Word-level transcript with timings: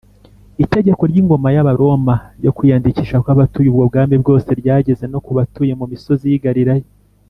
Itegeko 0.63 1.01
ry’ingoma 1.11 1.47
y’Abaroma 1.55 2.13
ryo 2.39 2.51
kwiyandikisha 2.57 3.21
kw’abatuye 3.23 3.67
ubwo 3.69 3.83
bwami 3.89 4.15
bwose 4.21 4.49
ryageze 4.61 5.03
no 5.09 5.19
ku 5.25 5.31
batuye 5.37 5.73
mu 5.79 5.85
misozi 5.91 6.25
y’ 6.31 6.35
i 6.39 6.41
Galilaya 6.45 6.85